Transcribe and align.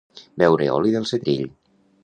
Beure 0.43 0.69
oli 0.77 0.95
del 0.95 1.07
setrill. 1.11 1.47